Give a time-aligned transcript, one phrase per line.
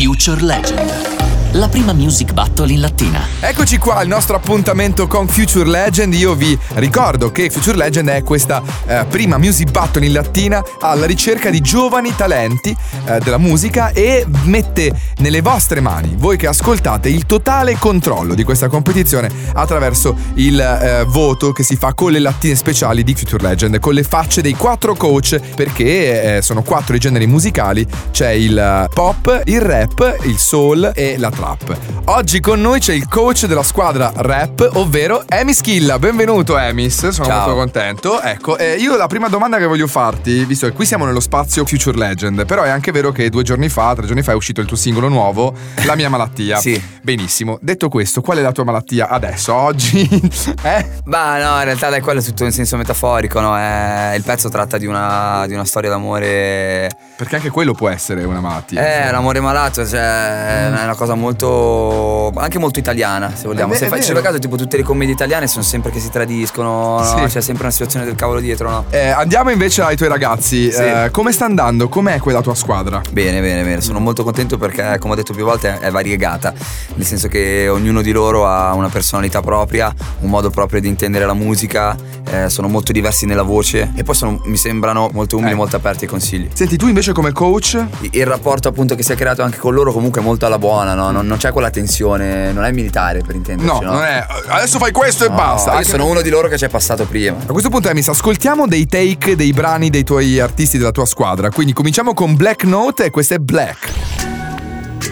[0.00, 1.19] Future Legend.
[1.54, 3.26] La prima music battle in lattina.
[3.40, 6.14] Eccoci qua, il nostro appuntamento con Future Legend.
[6.14, 11.06] Io vi ricordo che Future Legend è questa eh, prima music battle in lattina alla
[11.06, 17.08] ricerca di giovani talenti eh, della musica e mette nelle vostre mani, voi che ascoltate,
[17.08, 22.20] il totale controllo di questa competizione attraverso il eh, voto che si fa con le
[22.20, 26.94] lattine speciali di Future Legend, con le facce dei quattro coach, perché eh, sono quattro
[26.94, 31.78] i generi musicali, c'è il eh, pop, il rap, il soul e la trap.
[32.06, 35.98] Oggi con noi c'è il coach della squadra rap, ovvero Emi Schilla.
[35.98, 37.38] Benvenuto Emis, sono Ciao.
[37.38, 38.20] molto contento.
[38.20, 41.64] Ecco, eh, io la prima domanda che voglio farti, visto che qui siamo nello spazio
[41.64, 44.60] Future Legend, però è anche vero che due giorni fa, tre giorni fa è uscito
[44.60, 46.58] il tuo singolo nuovo, La mia malattia.
[46.58, 46.82] Sì.
[47.02, 47.58] Benissimo.
[47.62, 50.00] Detto questo, qual è la tua malattia adesso, oggi?
[50.62, 50.86] eh?
[51.04, 53.56] Bah no, in realtà dai, quello è tutto in senso metaforico, no?
[53.56, 56.90] È- il pezzo tratta di una, di una storia d'amore.
[57.16, 59.06] Perché anche quello può essere una malattia.
[59.06, 61.29] Eh, l'amore malato, cioè, è una cosa molto.
[61.36, 63.72] Anche molto italiana, se vogliamo.
[63.72, 67.04] È se fai caso, tipo tutte le commedie italiane sono sempre che si tradiscono, no?
[67.04, 67.32] Sì.
[67.32, 68.84] C'è sempre una situazione del cavolo dietro, no?
[68.90, 70.70] Eh, andiamo invece ai tuoi ragazzi.
[70.72, 70.82] Sì.
[70.82, 71.88] Eh, come sta andando?
[71.88, 73.00] Com'è quella tua squadra?
[73.10, 73.80] Bene, bene, bene.
[73.80, 76.52] Sono molto contento perché, come ho detto più volte, è variegata.
[76.94, 81.26] Nel senso che ognuno di loro ha una personalità propria, un modo proprio di intendere
[81.26, 81.96] la musica,
[82.30, 85.54] eh, sono molto diversi nella voce e poi sono- mi sembrano molto umili, Eh.
[85.56, 86.48] molto aperti ai consigli.
[86.52, 87.82] Senti, tu invece come coach?
[88.12, 90.94] Il rapporto appunto che si è creato anche con loro comunque è molto alla buona,
[90.94, 91.10] no?
[91.20, 93.84] Non, non c'è quella tensione, non è militare per intenderci.
[93.84, 94.24] No, non è.
[94.48, 95.70] Adesso fai questo e No, basta.
[95.70, 97.36] Io Anche- sono uno di loro che ci è passato prima.
[97.46, 101.50] A questo punto, Emis, ascoltiamo dei take dei brani dei tuoi artisti della tua squadra.
[101.50, 103.88] Quindi cominciamo con Black Note e questo è Black.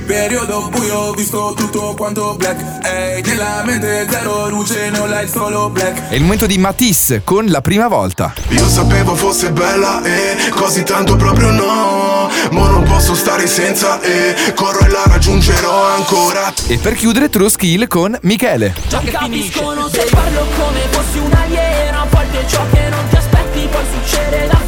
[0.06, 5.68] Periodo buio, ho visto tutto quanto black Ehi, nella mente zero luce, no light, solo
[5.68, 8.32] black È il momento di Matisse con la prima volta.
[8.48, 12.77] Io sapevo fosse bella e così tanto proprio no Ma non posso
[13.18, 16.52] stare senza e corro e la raggiungerò ancora.
[16.68, 18.74] E per chiudere, True Skill con Michele.
[18.86, 23.16] Ciò che capiscono se parlo come fossi un alieno A volte ciò che non ti
[23.16, 24.67] aspetti poi succede davvero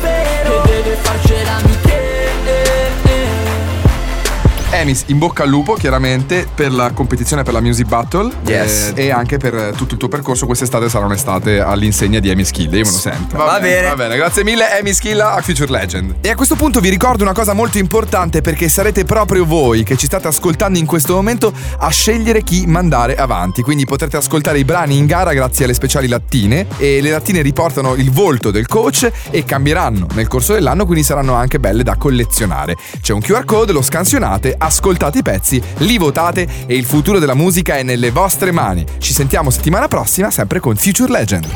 [4.80, 8.32] Emis, in bocca al lupo, chiaramente, per la competizione per la Music Battle.
[8.46, 8.92] Yes.
[8.94, 10.46] eh, e anche per tutto il tuo percorso.
[10.46, 12.72] Quest'estate sarà un'estate all'insegna di Amy Skill.
[12.72, 13.36] Io me lo sento.
[13.36, 13.88] Va bene.
[13.88, 16.14] Va bene, grazie mille, Amy Skill a Future Legend.
[16.22, 19.96] E a questo punto vi ricordo una cosa molto importante perché sarete proprio voi che
[19.96, 23.60] ci state ascoltando in questo momento a scegliere chi mandare avanti.
[23.60, 26.66] Quindi potrete ascoltare i brani in gara grazie alle speciali lattine.
[26.78, 31.34] E le lattine riportano il volto del coach e cambieranno nel corso dell'anno, quindi saranno
[31.34, 32.76] anche belle da collezionare.
[33.02, 37.34] C'è un QR code, lo scansionate, ascoltate i pezzi, li votate e il futuro della
[37.34, 38.86] musica è nelle vostre mani.
[38.98, 41.46] Ci sentiamo settimana prossima, sempre con Future Legend.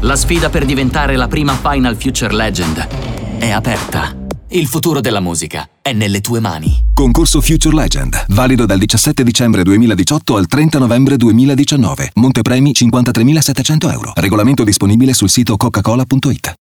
[0.00, 2.88] La sfida per diventare la prima Final Future Legend
[3.38, 4.16] è aperta.
[4.48, 6.90] Il futuro della musica è nelle tue mani.
[6.92, 12.10] Concorso Future Legend, valido dal 17 dicembre 2018 al 30 novembre 2019.
[12.14, 14.12] Montepremi 53.700 euro.
[14.14, 16.54] Regolamento disponibile sul sito coca-cola.it.